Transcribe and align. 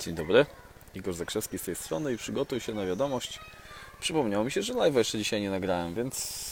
Dzień 0.00 0.14
dobry, 0.14 0.46
Igor 0.94 1.14
Zakrzewski 1.14 1.58
z 1.58 1.62
tej 1.62 1.76
strony 1.76 2.12
i 2.12 2.16
przygotuj 2.16 2.60
się 2.60 2.74
na 2.74 2.86
wiadomość. 2.86 3.40
Przypomniało 4.00 4.44
mi 4.44 4.50
się, 4.50 4.62
że 4.62 4.74
live 4.74 4.94
jeszcze 4.94 5.18
dzisiaj 5.18 5.40
nie 5.40 5.50
nagrałem, 5.50 5.94
więc... 5.94 6.46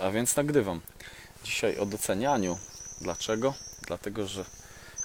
a 0.00 0.10
więc 0.10 0.36
nagrywam. 0.36 0.80
Dzisiaj 1.44 1.78
o 1.78 1.86
docenianiu. 1.86 2.58
Dlaczego? 3.00 3.54
Dlatego, 3.86 4.26
że 4.26 4.44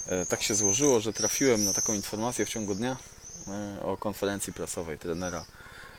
e, 0.08 0.26
tak 0.26 0.42
się 0.44 0.56
złożyło, 0.56 1.00
że 1.00 1.14
trafiłem 1.14 1.64
na 1.64 1.74
taką 1.74 1.94
informację 1.94 2.46
w 2.46 2.50
ciągu 2.50 2.76
dnia 2.76 2.98
e, 3.48 3.84
o 3.84 3.98
konferencji 3.98 4.54
prasowej 4.54 4.98
trenera 4.98 5.46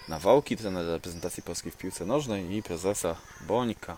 Nawałki, 0.09 0.57
trenera 0.57 0.93
reprezentacji 0.93 1.43
polskiej 1.43 1.73
w 1.73 1.77
piłce 1.77 2.07
nożnej 2.07 2.57
i 2.57 2.63
prezesa 2.63 3.17
Bońka. 3.41 3.97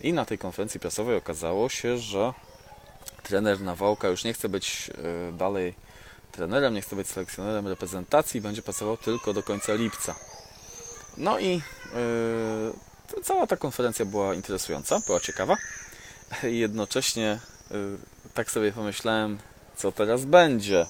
I 0.00 0.12
na 0.12 0.24
tej 0.24 0.38
konferencji 0.38 0.80
prasowej 0.80 1.16
okazało 1.16 1.68
się, 1.68 1.98
że 1.98 2.32
trener 3.22 3.60
Nawałka 3.60 4.08
już 4.08 4.24
nie 4.24 4.32
chce 4.32 4.48
być 4.48 4.90
e, 4.90 5.32
dalej 5.32 5.83
trenerem, 6.36 6.74
nie 6.74 6.82
chce 6.82 6.96
być 6.96 7.08
selekcjonerem 7.08 7.68
reprezentacji, 7.68 8.40
będzie 8.40 8.62
pracował 8.62 8.96
tylko 8.96 9.32
do 9.32 9.42
końca 9.42 9.74
lipca. 9.74 10.14
No 11.16 11.38
i 11.38 11.62
yy, 13.14 13.22
cała 13.22 13.46
ta 13.46 13.56
konferencja 13.56 14.04
była 14.04 14.34
interesująca, 14.34 15.00
była 15.06 15.20
ciekawa. 15.20 15.56
I 16.50 16.58
jednocześnie 16.58 17.40
yy, 17.70 17.98
tak 18.34 18.50
sobie 18.50 18.72
pomyślałem, 18.72 19.38
co 19.76 19.92
teraz 19.92 20.24
będzie. 20.24 20.86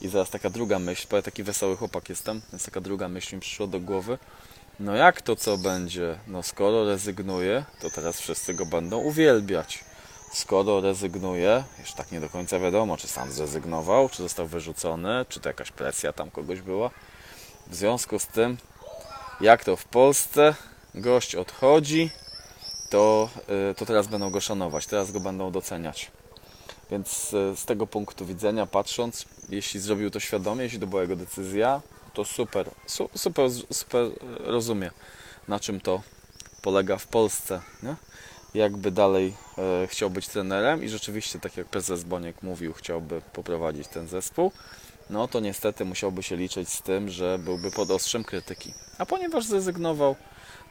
I 0.00 0.08
zaraz 0.08 0.30
taka 0.30 0.50
druga 0.50 0.78
myśl, 0.78 1.06
bo 1.10 1.16
ja 1.16 1.22
taki 1.22 1.42
wesoły 1.42 1.76
chłopak 1.76 2.08
jestem, 2.08 2.42
więc 2.52 2.64
taka 2.64 2.80
druga 2.80 3.08
myśl 3.08 3.34
mi 3.34 3.40
przyszła 3.40 3.66
do 3.66 3.80
głowy. 3.80 4.18
No 4.80 4.94
jak 4.94 5.22
to 5.22 5.36
co 5.36 5.58
będzie? 5.58 6.18
No 6.26 6.42
skoro 6.42 6.84
rezygnuje, 6.84 7.64
to 7.80 7.90
teraz 7.90 8.20
wszyscy 8.20 8.54
go 8.54 8.66
będą 8.66 8.98
uwielbiać 8.98 9.84
skoro 10.36 10.80
rezygnuje, 10.80 11.64
jeszcze 11.78 11.96
tak 11.96 12.12
nie 12.12 12.20
do 12.20 12.28
końca 12.28 12.58
wiadomo, 12.58 12.96
czy 12.96 13.08
sam 13.08 13.32
zrezygnował, 13.32 14.08
czy 14.08 14.22
został 14.22 14.46
wyrzucony, 14.46 15.26
czy 15.28 15.40
to 15.40 15.48
jakaś 15.48 15.70
presja 15.70 16.12
tam 16.12 16.30
kogoś 16.30 16.60
była. 16.60 16.90
W 17.66 17.74
związku 17.74 18.18
z 18.18 18.26
tym, 18.26 18.56
jak 19.40 19.64
to 19.64 19.76
w 19.76 19.84
Polsce, 19.84 20.54
gość 20.94 21.34
odchodzi, 21.34 22.10
to, 22.90 23.28
y, 23.70 23.74
to 23.74 23.86
teraz 23.86 24.06
będą 24.06 24.30
go 24.30 24.40
szanować, 24.40 24.86
teraz 24.86 25.12
go 25.12 25.20
będą 25.20 25.50
doceniać. 25.50 26.10
Więc 26.90 27.32
y, 27.32 27.56
z 27.56 27.64
tego 27.64 27.86
punktu 27.86 28.26
widzenia, 28.26 28.66
patrząc, 28.66 29.24
jeśli 29.48 29.80
zrobił 29.80 30.10
to 30.10 30.20
świadomie, 30.20 30.62
jeśli 30.62 30.80
to 30.80 30.86
była 30.86 31.02
jego 31.02 31.16
decyzja, 31.16 31.80
to 32.14 32.24
super, 32.24 32.70
su, 32.86 33.08
super, 33.14 33.50
super 33.72 34.06
rozumie, 34.40 34.90
na 35.48 35.60
czym 35.60 35.80
to 35.80 36.02
polega 36.62 36.96
w 36.96 37.06
Polsce. 37.06 37.60
Nie? 37.82 37.96
Jakby 38.56 38.90
dalej 38.90 39.34
e, 39.58 39.86
chciał 39.86 40.10
być 40.10 40.28
trenerem 40.28 40.84
i 40.84 40.88
rzeczywiście, 40.88 41.38
tak 41.38 41.56
jak 41.56 41.66
prezes 41.66 42.04
Boniek 42.04 42.42
mówił, 42.42 42.72
chciałby 42.72 43.20
poprowadzić 43.32 43.88
ten 43.88 44.08
zespół, 44.08 44.52
no 45.10 45.28
to 45.28 45.40
niestety 45.40 45.84
musiałby 45.84 46.22
się 46.22 46.36
liczyć 46.36 46.68
z 46.68 46.82
tym, 46.82 47.08
że 47.08 47.38
byłby 47.38 47.70
pod 47.70 47.90
ostrzem 47.90 48.24
krytyki. 48.24 48.74
A 48.98 49.06
ponieważ 49.06 49.44
zrezygnował, 49.44 50.16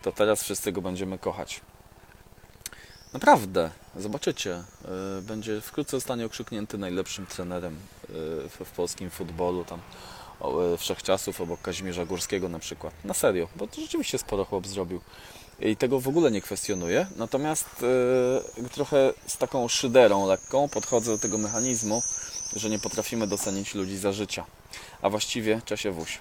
to 0.01 0.11
teraz 0.11 0.43
wszyscy 0.43 0.71
go 0.71 0.81
będziemy 0.81 1.17
kochać. 1.17 1.61
Naprawdę, 3.13 3.71
zobaczycie, 3.95 4.53
e, 4.55 5.21
będzie 5.21 5.61
wkrótce 5.61 5.97
zostanie 5.97 6.25
okrzyknięty 6.25 6.77
najlepszym 6.77 7.25
trenerem 7.25 7.73
e, 7.73 8.07
w, 8.49 8.59
w 8.65 8.71
polskim 8.71 9.09
futbolu, 9.09 9.65
tam 9.65 9.79
e, 10.41 10.77
wszechczasów 10.77 11.41
obok 11.41 11.61
Kazimierza 11.61 12.05
Górskiego 12.05 12.49
na 12.49 12.59
przykład. 12.59 12.93
Na 13.03 13.13
serio, 13.13 13.47
bo 13.55 13.67
to 13.67 13.81
rzeczywiście 13.81 14.17
sporo 14.17 14.45
chłop 14.45 14.67
zrobił 14.67 15.01
i 15.59 15.75
tego 15.75 15.99
w 15.99 16.07
ogóle 16.07 16.31
nie 16.31 16.41
kwestionuję. 16.41 17.07
Natomiast 17.15 17.65
yy, 18.57 18.69
trochę 18.69 19.13
z 19.27 19.37
taką 19.37 19.67
szyderą 19.67 20.27
lekką 20.27 20.69
podchodzę 20.69 21.11
do 21.11 21.17
tego 21.17 21.37
mechanizmu, 21.37 22.01
że 22.55 22.69
nie 22.69 22.79
potrafimy 22.79 23.27
docenić 23.27 23.75
ludzi 23.75 23.97
za 23.97 24.11
życia. 24.11 24.45
A 25.01 25.09
właściwie, 25.09 25.61
czasie 25.65 25.91
wuś, 25.91 26.19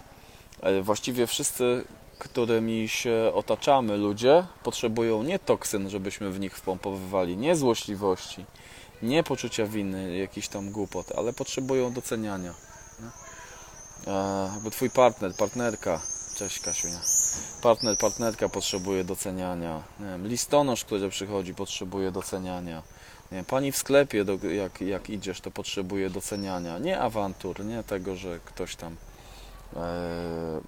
yy, 0.63 0.83
właściwie 0.83 1.27
wszyscy, 1.27 1.85
którymi 2.19 2.89
się 2.89 3.31
otaczamy 3.35 3.97
ludzie, 3.97 4.47
potrzebują 4.63 5.23
nie 5.23 5.39
toksyn, 5.39 5.91
żebyśmy 5.91 6.31
w 6.31 6.41
nich 6.41 6.57
wpompowywali, 6.57 7.37
nie 7.37 7.57
złośliwości, 7.57 8.45
nie 9.03 9.23
poczucia 9.23 9.67
winy, 9.67 10.17
jakiś 10.17 10.49
tam 10.49 10.71
głupot, 10.71 11.13
ale 11.17 11.33
potrzebują 11.33 11.93
doceniania. 11.93 12.55
Yy, 14.65 14.71
twój 14.71 14.91
partner, 14.91 15.35
partnerka, 15.37 16.01
cześć 16.37 16.61
Kasiunia 16.61 17.24
partner, 17.65 17.97
partnerka 17.99 18.49
potrzebuje 18.49 19.05
doceniania, 19.05 19.83
nie 20.01 20.07
wiem, 20.07 20.27
listonosz, 20.27 20.85
który 20.85 21.09
przychodzi, 21.09 21.55
potrzebuje 21.55 22.11
doceniania. 22.11 22.83
Nie 23.33 23.45
pani 23.45 23.73
w 23.73 23.77
sklepie, 23.77 24.25
do, 24.25 24.39
jak, 24.49 24.81
jak 24.81 25.11
idziesz, 25.11 25.41
to 25.41 25.51
potrzebuje 25.51 26.11
doceniania. 26.11 26.79
Nie 26.79 27.01
awantur, 27.01 27.65
nie 27.65 27.83
tego, 27.83 28.17
że 28.17 28.41
ktoś 28.45 28.77
tam 28.77 28.97
e, 29.77 30.61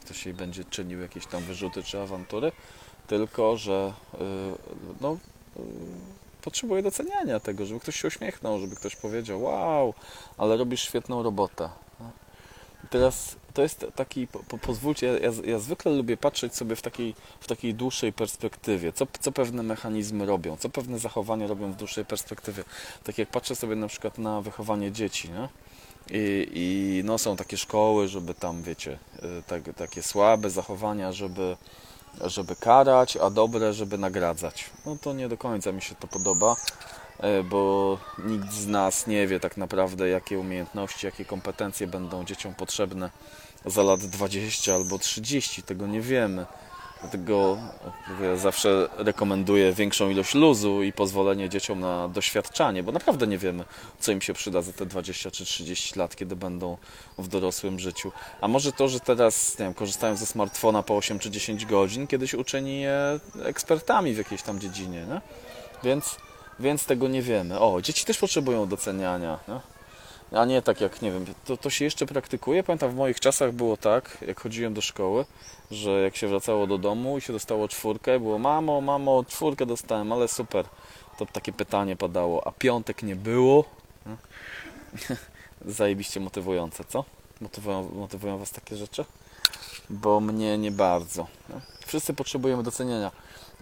ktoś 0.00 0.26
jej 0.26 0.34
będzie 0.34 0.64
czynił 0.64 1.00
jakieś 1.00 1.26
tam 1.26 1.42
wyrzuty 1.42 1.82
czy 1.82 2.00
awantury, 2.00 2.52
tylko 3.06 3.56
że 3.56 3.92
e, 4.14 4.18
no, 5.00 5.16
e, 5.56 5.60
potrzebuje 6.42 6.82
doceniania 6.82 7.40
tego, 7.40 7.66
żeby 7.66 7.80
ktoś 7.80 8.00
się 8.00 8.08
uśmiechnął, 8.08 8.60
żeby 8.60 8.76
ktoś 8.76 8.96
powiedział 8.96 9.42
wow, 9.42 9.94
ale 10.38 10.56
robisz 10.56 10.82
świetną 10.82 11.22
robotę. 11.22 11.68
Teraz 12.90 13.36
to 13.54 13.62
jest 13.62 13.86
taki, 13.94 14.26
po, 14.26 14.58
pozwólcie, 14.58 15.20
ja, 15.22 15.50
ja, 15.52 15.58
zwykle 15.58 15.92
lubię 15.92 16.16
patrzeć 16.16 16.56
sobie 16.56 16.76
w 16.76 16.82
takiej, 16.82 17.14
w 17.40 17.46
takiej 17.46 17.74
dłuższej 17.74 18.12
perspektywie, 18.12 18.92
co, 18.92 19.06
co 19.20 19.32
pewne 19.32 19.62
mechanizmy 19.62 20.26
robią, 20.26 20.56
co 20.56 20.68
pewne 20.68 20.98
zachowania 20.98 21.46
robią 21.46 21.72
w 21.72 21.76
dłuższej 21.76 22.04
perspektywie. 22.04 22.64
Tak 23.04 23.18
jak 23.18 23.28
patrzę 23.28 23.56
sobie 23.56 23.76
na 23.76 23.88
przykład 23.88 24.18
na 24.18 24.40
wychowanie 24.40 24.92
dzieci, 24.92 25.30
nie? 25.30 25.48
I, 26.10 26.50
I 26.54 27.02
no 27.04 27.18
są 27.18 27.36
takie 27.36 27.56
szkoły, 27.56 28.08
żeby 28.08 28.34
tam, 28.34 28.62
wiecie, 28.62 28.98
y, 29.22 29.42
tak, 29.46 29.62
takie 29.76 30.02
słabe 30.02 30.50
zachowania, 30.50 31.12
żeby, 31.12 31.56
żeby 32.20 32.56
karać, 32.56 33.16
a 33.16 33.30
dobre, 33.30 33.72
żeby 33.72 33.98
nagradzać. 33.98 34.70
No 34.86 34.96
to 35.00 35.12
nie 35.12 35.28
do 35.28 35.36
końca 35.36 35.72
mi 35.72 35.82
się 35.82 35.94
to 35.94 36.06
podoba. 36.08 36.56
E, 37.20 37.42
bo 37.42 37.98
nikt 38.18 38.52
z 38.52 38.66
nas 38.66 39.06
nie 39.06 39.26
wie 39.26 39.40
tak 39.40 39.56
naprawdę, 39.56 40.08
jakie 40.08 40.38
umiejętności, 40.38 41.06
jakie 41.06 41.24
kompetencje 41.24 41.86
będą 41.86 42.24
dzieciom 42.24 42.54
potrzebne 42.54 43.10
za 43.66 43.82
lat 43.82 44.00
20 44.00 44.74
albo 44.74 44.98
30. 44.98 45.62
Tego 45.62 45.86
nie 45.86 46.00
wiemy. 46.00 46.46
Dlatego 47.02 47.58
ja 48.22 48.36
zawsze 48.36 48.88
rekomenduję 48.96 49.72
większą 49.72 50.10
ilość 50.10 50.34
luzu 50.34 50.82
i 50.82 50.92
pozwolenie 50.92 51.48
dzieciom 51.48 51.80
na 51.80 52.08
doświadczanie, 52.08 52.82
bo 52.82 52.92
naprawdę 52.92 53.26
nie 53.26 53.38
wiemy, 53.38 53.64
co 54.00 54.12
im 54.12 54.20
się 54.20 54.32
przyda 54.32 54.62
za 54.62 54.72
te 54.72 54.86
20 54.86 55.30
czy 55.30 55.44
30 55.44 55.98
lat, 55.98 56.16
kiedy 56.16 56.36
będą 56.36 56.76
w 57.18 57.28
dorosłym 57.28 57.78
życiu. 57.78 58.12
A 58.40 58.48
może 58.48 58.72
to, 58.72 58.88
że 58.88 59.00
teraz 59.00 59.58
nie 59.58 59.64
wiem, 59.64 59.74
korzystają 59.74 60.16
ze 60.16 60.26
smartfona 60.26 60.82
po 60.82 60.96
8 60.96 61.18
czy 61.18 61.30
10 61.30 61.66
godzin, 61.66 62.06
kiedyś 62.06 62.34
uczyni 62.34 62.80
je 62.80 63.20
ekspertami 63.44 64.14
w 64.14 64.18
jakiejś 64.18 64.42
tam 64.42 64.60
dziedzinie. 64.60 65.06
Nie? 65.08 65.20
Więc 65.84 66.16
więc 66.60 66.86
tego 66.86 67.08
nie 67.08 67.22
wiemy. 67.22 67.60
O, 67.60 67.82
dzieci 67.82 68.04
też 68.04 68.18
potrzebują 68.18 68.68
doceniania. 68.68 69.38
No? 69.48 69.60
A 70.32 70.44
nie 70.44 70.62
tak 70.62 70.80
jak, 70.80 71.02
nie 71.02 71.12
wiem, 71.12 71.24
to, 71.44 71.56
to 71.56 71.70
się 71.70 71.84
jeszcze 71.84 72.06
praktykuje. 72.06 72.62
Pamiętam, 72.62 72.90
w 72.90 72.94
moich 72.94 73.20
czasach 73.20 73.52
było 73.52 73.76
tak, 73.76 74.18
jak 74.26 74.40
chodziłem 74.40 74.74
do 74.74 74.80
szkoły, 74.80 75.24
że 75.70 75.90
jak 75.90 76.16
się 76.16 76.28
wracało 76.28 76.66
do 76.66 76.78
domu 76.78 77.18
i 77.18 77.20
się 77.20 77.32
dostało 77.32 77.68
czwórkę, 77.68 78.20
było 78.20 78.38
mamo, 78.38 78.80
mamo, 78.80 79.24
czwórkę 79.24 79.66
dostałem, 79.66 80.12
ale 80.12 80.28
super. 80.28 80.64
To 81.18 81.26
takie 81.26 81.52
pytanie 81.52 81.96
padało, 81.96 82.46
a 82.46 82.52
piątek 82.52 83.02
nie 83.02 83.16
było? 83.16 83.64
Zajebiście 85.66 86.20
motywujące, 86.20 86.84
co? 86.84 87.04
Motywują, 87.40 87.88
motywują 87.94 88.38
Was 88.38 88.50
takie 88.50 88.76
rzeczy? 88.76 89.04
Bo 89.90 90.20
mnie 90.20 90.58
nie 90.58 90.70
bardzo. 90.70 91.26
No? 91.48 91.60
Wszyscy 91.92 92.14
potrzebujemy 92.14 92.62
docenienia. 92.62 93.10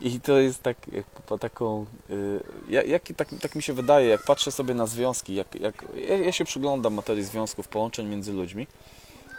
I 0.00 0.20
to 0.20 0.38
jest 0.38 0.62
tak, 0.62 0.76
po 1.26 1.38
taką, 1.38 1.86
y, 2.10 2.86
jak, 2.86 3.02
tak, 3.16 3.28
tak 3.40 3.54
mi 3.54 3.62
się 3.62 3.72
wydaje, 3.72 4.08
jak 4.08 4.22
patrzę 4.22 4.52
sobie 4.52 4.74
na 4.74 4.86
związki, 4.86 5.34
jak, 5.34 5.54
jak 5.54 5.84
ja, 6.08 6.16
ja 6.16 6.32
się 6.32 6.44
przyglądam 6.44 6.94
materii 6.94 7.24
związków, 7.24 7.68
połączeń 7.68 8.06
między 8.06 8.32
ludźmi 8.32 8.66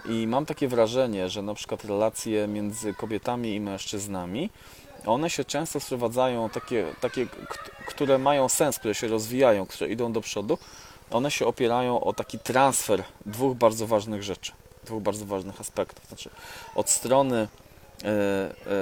i 0.06 0.28
mam 0.28 0.46
takie 0.46 0.68
wrażenie, 0.68 1.30
że 1.30 1.42
na 1.42 1.54
przykład 1.54 1.86
relacje 1.86 2.48
między 2.48 2.94
kobietami 2.94 3.56
i 3.56 3.60
mężczyznami, 3.60 4.50
one 5.06 5.30
się 5.30 5.46
często 5.46 5.80
sprowadzają 5.80 6.50
takie, 6.50 6.86
takie, 7.02 7.28
które 7.88 8.18
mają 8.18 8.50
sens, 8.50 8.80
które 8.80 8.96
się 8.96 9.08
rozwijają, 9.08 9.66
które 9.66 9.90
idą 9.90 10.14
do 10.14 10.22
przodu, 10.22 10.58
one 11.12 11.32
się 11.32 11.46
opierają 11.46 12.02
o 12.02 12.14
taki 12.14 12.40
transfer 12.40 13.04
dwóch 13.26 13.58
bardzo 13.58 13.88
ważnych 13.88 14.24
rzeczy, 14.24 14.52
dwóch 14.84 15.04
bardzo 15.04 15.26
ważnych 15.26 15.62
aspektów. 15.62 16.08
Znaczy, 16.08 16.30
od 16.76 16.90
strony 16.90 17.48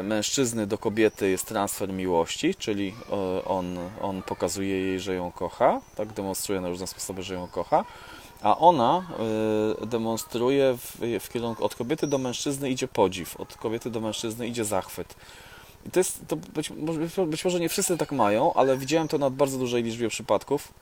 mężczyzny 0.04 0.68
do 0.68 0.78
kobiety 0.78 1.30
jest 1.30 1.46
transfer 1.46 1.94
miłości, 1.94 2.56
czyli 2.56 2.94
e, 3.12 3.46
on, 3.46 3.78
on 4.02 4.22
pokazuje 4.22 4.82
jej, 4.82 5.00
że 5.00 5.16
ją 5.16 5.32
kocha, 5.32 5.82
tak 5.96 6.14
demonstruje 6.14 6.62
na 6.62 6.70
różne 6.70 6.88
sposoby, 6.88 7.24
że 7.24 7.34
ją 7.34 7.48
kocha, 7.48 7.86
a 8.42 8.58
ona 8.58 9.08
demonstruje 9.88 10.78
w, 10.78 10.98
w 11.20 11.30
kierunku 11.30 11.66
od 11.66 11.76
kobiety 11.76 12.08
do 12.08 12.18
mężczyzny 12.18 12.70
idzie 12.70 12.88
podziw, 12.88 13.38
od 13.38 13.56
kobiety 13.58 13.90
do 13.92 14.00
mężczyzny 14.00 14.48
idzie 14.48 14.66
zachwyt. 14.66 15.16
I 15.86 15.92
to 15.92 16.00
jest, 16.00 16.22
to 16.28 16.36
być, 16.36 16.70
być 17.28 17.46
może 17.46 17.60
nie 17.60 17.70
wszyscy 17.70 17.98
tak 17.98 18.12
mają, 18.12 18.54
ale 18.54 18.78
widziałem 18.78 19.08
to 19.08 19.18
na 19.18 19.30
bardzo 19.30 19.58
dużej 19.58 19.84
liczbie 19.84 20.10
przypadków 20.10 20.74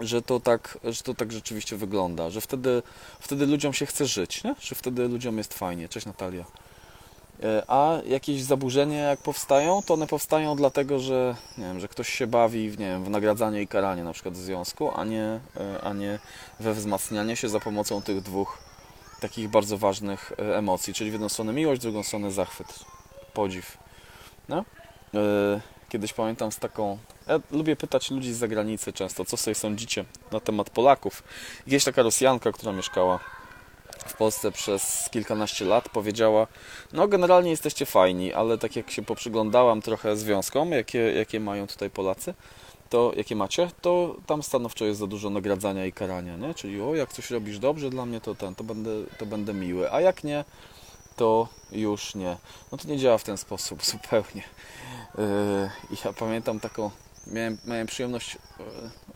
że 0.00 0.22
to 0.22 0.40
tak, 0.40 0.78
że 0.84 1.02
to 1.02 1.14
tak 1.14 1.32
rzeczywiście 1.32 1.76
wygląda, 1.76 2.30
że 2.30 2.40
wtedy, 2.40 2.82
wtedy 3.20 3.46
ludziom 3.46 3.72
się 3.72 3.86
chce 3.86 4.06
żyć, 4.06 4.44
nie? 4.44 4.54
że 4.60 4.74
wtedy 4.74 5.08
ludziom 5.08 5.38
jest 5.38 5.54
fajnie. 5.54 5.88
Cześć 5.88 6.06
Natalia. 6.06 6.44
E, 7.42 7.62
A 7.68 7.98
jakieś 8.06 8.42
zaburzenia 8.42 9.02
jak 9.02 9.20
powstają, 9.20 9.82
to 9.82 9.94
one 9.94 10.06
powstają 10.06 10.56
dlatego, 10.56 10.98
że, 10.98 11.36
nie 11.58 11.64
wiem, 11.64 11.80
że 11.80 11.88
ktoś 11.88 12.08
się 12.08 12.26
bawi 12.26 12.70
w, 12.70 12.78
nie 12.78 12.86
wiem, 12.86 13.04
w 13.04 13.10
nagradzanie 13.10 13.62
i 13.62 13.68
karanie 13.68 14.04
na 14.04 14.12
przykład 14.12 14.34
w 14.34 14.40
związku, 14.40 14.90
a 14.94 15.04
nie, 15.04 15.40
e, 15.56 15.80
a 15.82 15.92
nie 15.92 16.18
we 16.60 16.74
wzmacnianie 16.74 17.36
się 17.36 17.48
za 17.48 17.60
pomocą 17.60 18.02
tych 18.02 18.20
dwóch 18.20 18.58
takich 19.20 19.48
bardzo 19.48 19.78
ważnych 19.78 20.32
e, 20.38 20.58
emocji, 20.58 20.94
czyli 20.94 21.10
w 21.10 21.12
jedną 21.12 21.28
stronę 21.28 21.52
miłość, 21.52 21.80
w 21.80 21.82
drugą 21.82 22.02
stronę 22.02 22.30
zachwyt, 22.30 22.78
podziw. 23.34 23.78
No? 24.48 24.64
Kiedyś 25.88 26.12
pamiętam 26.12 26.52
z 26.52 26.58
taką. 26.58 26.98
Ja 27.26 27.40
lubię 27.50 27.76
pytać 27.76 28.10
ludzi 28.10 28.32
z 28.32 28.36
zagranicy 28.36 28.92
często, 28.92 29.24
co 29.24 29.36
sobie 29.36 29.54
sądzicie 29.54 30.04
na 30.32 30.40
temat 30.40 30.70
Polaków. 30.70 31.22
Jest 31.66 31.86
taka 31.86 32.02
Rosjanka, 32.02 32.52
która 32.52 32.72
mieszkała 32.72 33.18
w 34.08 34.16
Polsce 34.16 34.52
przez 34.52 35.08
kilkanaście 35.10 35.64
lat, 35.64 35.88
powiedziała: 35.88 36.46
No, 36.92 37.08
generalnie 37.08 37.50
jesteście 37.50 37.86
fajni, 37.86 38.32
ale 38.32 38.58
tak 38.58 38.76
jak 38.76 38.90
się 38.90 39.02
poprzyglądałam 39.02 39.82
trochę 39.82 40.16
związkom, 40.16 40.72
jakie, 40.72 40.98
jakie 40.98 41.40
mają 41.40 41.66
tutaj 41.66 41.90
Polacy, 41.90 42.34
to 42.90 43.12
jakie 43.16 43.36
macie, 43.36 43.70
to 43.80 44.16
tam 44.26 44.42
stanowczo 44.42 44.84
jest 44.84 45.00
za 45.00 45.06
dużo 45.06 45.30
nagradzania 45.30 45.86
i 45.86 45.92
karania, 45.92 46.36
nie? 46.36 46.54
Czyli 46.54 46.82
o, 46.82 46.94
jak 46.94 47.12
coś 47.12 47.30
robisz 47.30 47.58
dobrze 47.58 47.90
dla 47.90 48.06
mnie, 48.06 48.20
to 48.20 48.34
ten, 48.34 48.54
to 48.54 48.64
będę, 48.64 48.90
to 49.18 49.26
będę 49.26 49.54
miły, 49.54 49.92
a 49.92 50.00
jak 50.00 50.24
nie, 50.24 50.44
to 51.16 51.48
już 51.72 52.14
nie. 52.14 52.36
No 52.72 52.78
to 52.78 52.88
nie 52.88 52.98
działa 52.98 53.18
w 53.18 53.24
ten 53.24 53.36
sposób 53.36 53.84
zupełnie. 53.92 54.42
Yy, 55.18 55.98
ja 56.04 56.12
pamiętam 56.12 56.60
taką, 56.60 56.90
miałem, 57.26 57.58
miałem 57.64 57.86
przyjemność, 57.86 58.34
yy, 58.58 58.64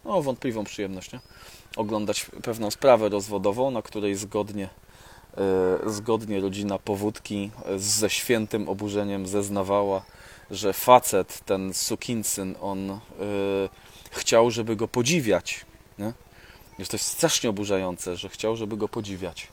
no 0.04 0.22
wątpliwą 0.22 0.64
przyjemność, 0.64 1.12
nie? 1.12 1.20
oglądać 1.76 2.26
pewną 2.42 2.70
sprawę 2.70 3.08
rozwodową, 3.08 3.70
na 3.70 3.82
której 3.82 4.14
zgodnie, 4.14 4.68
yy, 5.84 5.92
zgodnie 5.92 6.40
rodzina 6.40 6.78
powódki 6.78 7.50
yy, 7.68 7.78
ze 7.78 8.10
świętym 8.10 8.68
oburzeniem 8.68 9.26
zeznawała, 9.26 10.02
że 10.50 10.72
facet, 10.72 11.40
ten 11.44 11.74
sukinsyn, 11.74 12.54
on 12.60 13.00
chciał, 14.10 14.50
żeby 14.50 14.76
go 14.76 14.88
podziwiać. 14.88 15.66
Nie? 15.98 16.12
Że 16.78 16.86
to 16.86 16.96
jest 16.96 17.06
strasznie 17.06 17.50
oburzające, 17.50 18.16
że 18.16 18.28
chciał, 18.28 18.56
żeby 18.56 18.76
go 18.76 18.88
podziwiać. 18.88 19.48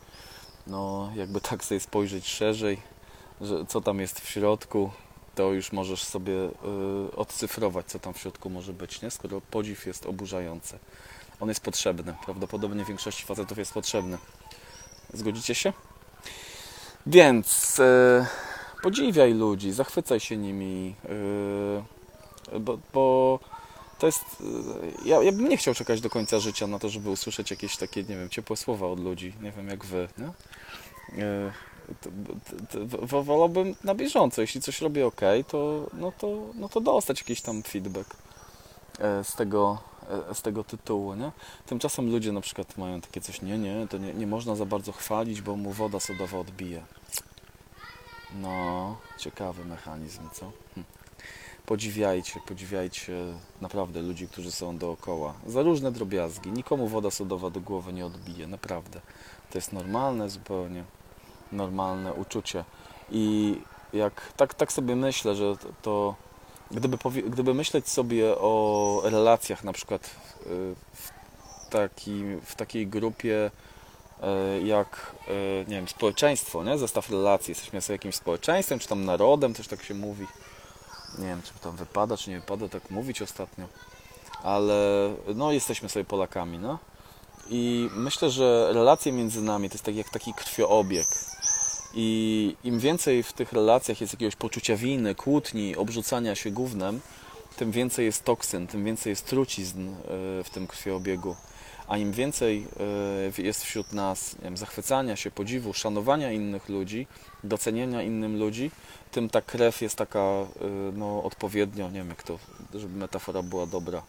No, 0.67 1.11
jakby 1.15 1.41
tak 1.41 1.63
sobie 1.63 1.79
spojrzeć 1.79 2.27
szerzej, 2.27 2.77
że 3.41 3.65
co 3.65 3.81
tam 3.81 4.00
jest 4.00 4.19
w 4.19 4.29
środku, 4.29 4.91
to 5.35 5.53
już 5.53 5.71
możesz 5.71 6.03
sobie 6.03 6.33
y, 6.33 7.15
odcyfrować, 7.15 7.85
co 7.85 8.00
tam 8.00 8.13
w 8.13 8.18
środku 8.18 8.50
może 8.50 8.74
być, 8.74 9.01
nie? 9.01 9.12
skoro 9.12 9.41
podziw 9.41 9.85
jest 9.85 10.06
oburzający. 10.06 10.80
On 11.39 11.50
jest 11.50 11.62
potrzebny. 11.62 12.15
Prawdopodobnie 12.25 12.85
większości 12.85 13.25
facetów 13.25 13.57
jest 13.57 13.74
potrzebny. 13.74 14.18
Zgodzicie 15.13 15.56
się? 15.56 15.74
Więc 17.06 17.80
y, 17.80 18.25
podziwiaj 18.83 19.33
ludzi, 19.33 19.71
zachwycaj 19.71 20.19
się 20.19 20.38
nimi, 20.38 20.95
y, 22.53 22.59
bo, 22.59 22.79
bo 22.94 23.39
to 24.00 24.06
jest. 24.06 24.21
y, 24.41 24.45
Ja, 25.06 25.24
ja 25.24 25.31
bym 25.31 25.50
nie 25.50 25.57
chciał 25.57 25.74
czekać 25.74 26.01
do 26.01 26.09
końca 26.09 26.39
życia 26.39 26.68
na 26.68 26.79
to, 26.79 26.89
żeby 26.89 27.09
usłyszeć 27.09 27.51
jakieś 27.51 27.77
takie, 27.77 28.03
nie 28.03 28.15
wiem, 28.18 28.29
ciepłe 28.29 28.57
słowa 28.57 28.88
od 28.88 29.00
ludzi. 29.00 29.33
Nie 29.41 29.51
wiem 29.51 29.68
jak 29.68 29.86
wy, 29.86 30.07
nie? 30.18 30.31
Wolałbym 33.24 33.75
na 33.83 33.95
bieżąco. 33.95 34.41
Jeśli 34.41 34.62
coś 34.62 34.81
robię 34.81 35.07
ok, 35.07 35.21
to, 35.47 35.88
no 35.94 36.12
to, 36.12 36.38
no 36.56 36.69
to 36.69 36.81
dostać 36.81 37.19
jakiś 37.19 37.41
tam 37.41 37.63
feedback 37.63 38.15
e, 39.00 39.24
z 39.24 39.35
tego, 39.35 39.77
e, 40.30 40.35
z 40.35 40.41
tego 40.41 40.63
tytułu. 40.63 41.13
Nie? 41.13 41.31
Tymczasem 41.65 42.12
ludzie 42.12 42.31
na 42.31 42.41
przykład 42.41 42.77
mają 42.77 43.01
takie 43.01 43.21
coś, 43.21 43.41
nie, 43.41 43.57
nie, 43.57 43.88
to 43.88 43.97
nie, 43.97 44.13
nie 44.13 44.27
można 44.27 44.56
za 44.56 44.65
bardzo 44.65 44.91
chwalić, 44.91 45.41
bo 45.41 45.56
mu 45.56 45.71
woda 45.71 46.00
sodowa 46.00 46.39
odbije. 46.39 46.83
No, 48.41 48.97
ciekawy 49.18 49.65
mechanizm, 49.65 50.29
co? 50.33 50.51
Hm. 50.75 50.86
Podziwiajcie, 51.65 52.39
podziwiajcie 52.47 53.13
naprawdę 53.62 54.01
ludzi, 54.01 54.27
którzy 54.27 54.51
są 54.51 54.77
dookoła. 54.77 55.33
Za 55.47 55.62
różne 55.62 55.91
drobiazgi. 55.91 56.51
Nikomu 56.51 56.88
woda 56.88 57.12
sodowa 57.12 57.50
do 57.50 57.62
głowy 57.62 57.94
nie 57.94 58.06
odbije, 58.06 58.47
naprawdę. 58.47 59.01
To 59.51 59.57
jest 59.57 59.74
normalne 59.74 60.29
zupełnie 60.29 60.83
normalne 61.53 62.13
uczucie. 62.13 62.63
I 63.11 63.55
jak 63.94 64.33
tak, 64.38 64.53
tak 64.53 64.71
sobie 64.71 64.95
myślę, 64.95 65.35
że 65.35 65.55
to, 65.81 66.15
gdyby, 66.71 66.97
gdyby 67.29 67.53
myśleć 67.53 67.89
sobie 67.89 68.38
o 68.38 69.01
relacjach 69.03 69.63
na 69.63 69.73
przykład 69.73 70.05
y, 70.05 70.75
w, 70.94 71.11
taki, 71.69 72.23
w 72.45 72.55
takiej 72.55 72.88
grupie 72.88 73.51
y, 74.59 74.63
jak 74.63 75.15
y, 75.27 75.65
nie 75.67 75.75
wiem, 75.75 75.88
społeczeństwo, 75.88 76.63
nie? 76.63 76.77
zestaw 76.77 77.09
relacji, 77.09 77.51
jesteśmy 77.51 77.81
sobie 77.81 77.95
jakimś 77.95 78.15
społeczeństwem, 78.15 78.79
czy 78.79 78.88
tam 78.88 79.05
narodem, 79.05 79.53
też 79.53 79.67
tak 79.67 79.83
się 79.83 79.94
mówi. 79.94 80.27
Nie 81.19 81.25
wiem, 81.25 81.41
czy 81.41 81.53
tam 81.53 81.75
wypada, 81.75 82.17
czy 82.17 82.29
nie 82.29 82.39
wypada 82.39 82.69
tak 82.69 82.91
mówić 82.91 83.21
ostatnio, 83.21 83.65
ale 84.44 85.09
no 85.35 85.51
jesteśmy 85.51 85.89
sobie 85.89 86.05
Polakami, 86.05 86.59
no. 86.59 86.79
I 87.50 87.89
myślę, 87.95 88.29
że 88.29 88.69
relacje 88.73 89.11
między 89.11 89.41
nami 89.41 89.69
to 89.69 89.73
jest 89.73 89.85
tak 89.85 89.95
jak 89.95 90.09
taki 90.09 90.33
krwioobieg. 90.33 91.07
I 91.94 92.56
im 92.63 92.80
więcej 92.80 93.24
w 93.24 93.34
tych 93.34 93.54
relacjach 93.54 94.01
jest 94.01 94.13
jakiegoś 94.13 94.36
poczucia 94.36 94.75
winy, 94.75 95.16
kłótni, 95.16 95.75
obrzucania 95.75 96.36
się 96.36 96.51
gównem, 96.51 97.00
tym 97.56 97.72
więcej 97.72 98.06
jest 98.06 98.24
toksyn, 98.24 98.68
tym 98.68 98.86
więcej 98.86 99.10
jest 99.10 99.25
trucizn 99.25 99.88
e, 99.90 99.94
w 100.44 100.50
tym 100.54 100.68
krwioobiegu. 100.68 101.36
A 101.88 101.98
im 101.98 102.12
więcej 102.12 102.68
e, 103.38 103.44
jest 103.44 103.63
wśród 103.63 103.94
nas 103.94 104.36
wiem, 104.44 104.57
zachwycania 104.57 105.16
się, 105.16 105.31
podziwu, 105.31 105.74
szanowania 105.74 106.31
innych 106.31 106.69
ludzi, 106.69 107.07
doceniania 107.44 108.01
innym 108.01 108.39
ludzi, 108.39 108.72
tym 109.12 109.30
ta 109.30 109.42
krew 109.42 109.81
jest 109.81 109.96
taka 109.96 110.19
e, 110.19 110.46
no, 110.94 111.24
odpowiednio, 111.24 111.88
nie 111.88 112.00
wiem 112.00 112.10
jak 112.10 112.24
to, 112.24 112.39
żeby 112.74 112.98
metafora 112.98 113.42
była 113.42 113.66
dobra, 113.66 114.04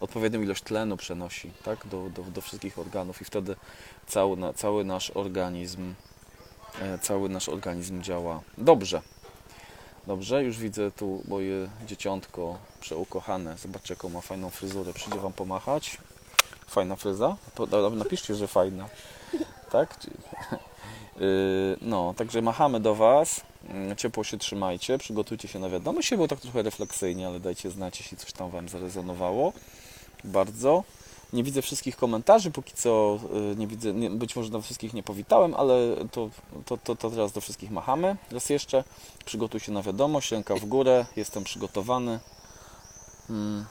odpowiednią 0.00 0.42
ilość 0.42 0.62
tlenu 0.62 0.96
przenosi 0.96 1.50
tak, 1.64 1.86
do, 1.86 2.10
do, 2.10 2.22
do 2.22 2.40
wszystkich 2.40 2.78
organów 2.78 3.22
i 3.22 3.24
wtedy 3.24 3.56
cały, 4.06 4.54
cały 4.54 4.84
nasz 4.84 5.10
organizm 5.10 5.94
cały 7.02 7.28
nasz 7.28 7.48
organizm 7.48 8.02
działa 8.02 8.40
dobrze. 8.58 9.02
Dobrze, 10.06 10.44
już 10.44 10.58
widzę 10.58 10.90
tu 10.90 11.22
moje 11.28 11.68
dzieciątko 11.86 12.58
przeukochane. 12.80 13.56
Zobaczcie, 13.58 13.94
jaką 13.94 14.08
ma 14.08 14.20
fajną 14.20 14.50
fryzurę. 14.50 14.92
Przyjdzie 14.92 15.20
Wam 15.20 15.32
pomachać. 15.32 15.98
Fajna 16.66 16.96
fryza? 16.96 17.36
Napiszcie, 17.96 18.34
że 18.34 18.46
fajna. 18.46 18.88
Tak? 19.70 19.96
Yy, 21.16 21.76
No, 21.90 22.14
także 22.16 22.42
machamy 22.42 22.80
do 22.80 22.94
Was. 22.94 23.40
Mm, 23.68 23.96
Ciepło 23.96 24.24
się 24.24 24.38
trzymajcie, 24.38 24.98
przygotujcie 24.98 25.48
się 25.48 25.58
na 25.58 25.68
wiadomość. 25.68 26.10
Było 26.14 26.28
tak 26.28 26.40
trochę 26.40 26.62
refleksyjnie, 26.62 27.26
ale 27.26 27.40
dajcie 27.40 27.70
znać, 27.70 28.00
jeśli 28.00 28.16
coś 28.16 28.32
tam 28.32 28.50
Wam 28.50 28.68
zarezonowało. 28.68 29.52
Bardzo. 30.24 30.84
Nie 31.32 31.44
widzę 31.44 31.62
wszystkich 31.62 31.96
komentarzy, 31.96 32.50
póki 32.50 32.74
co 32.74 33.18
y, 33.52 33.56
nie 33.56 33.66
widzę, 33.66 33.92
nie, 33.92 34.10
być 34.10 34.36
może 34.36 34.50
na 34.50 34.60
wszystkich 34.60 34.94
nie 34.94 35.02
powitałem, 35.02 35.54
ale 35.54 35.74
to, 36.12 36.30
to, 36.64 36.76
to, 36.76 36.96
to 36.96 37.10
teraz 37.10 37.32
do 37.32 37.40
wszystkich 37.40 37.70
machamy. 37.70 38.16
Raz 38.30 38.50
jeszcze, 38.50 38.84
przygotuj 39.24 39.60
się 39.60 39.72
na 39.72 39.82
wiadomość, 39.82 40.30
ręka 40.30 40.54
w 40.54 40.64
górę, 40.64 41.06
jestem 41.16 41.44
przygotowany. 41.44 42.20
Mm. 43.30 43.66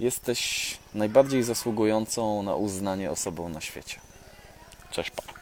Jesteś 0.00 0.78
najbardziej 0.94 1.42
zasługującą 1.42 2.42
na 2.42 2.54
uznanie 2.54 3.10
osobą 3.10 3.48
na 3.48 3.60
świecie. 3.60 4.00
Cześć, 4.90 5.10
pa. 5.10 5.35